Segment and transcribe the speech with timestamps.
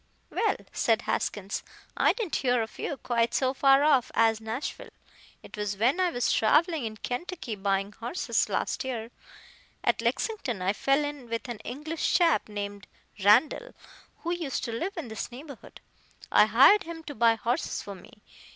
[0.31, 1.61] "Well," said Haskins,
[1.95, 4.89] "I didn't hear of you quite so far off as Nashville.
[5.43, 9.11] It was when I was travelling in Kentucky buying horses, last year.
[9.83, 12.87] At Lexington I fell in with an English chap named
[13.23, 13.75] Randall,
[14.23, 15.81] who used to live in this neighborhood.
[16.31, 18.23] I hired him to buy horses for me.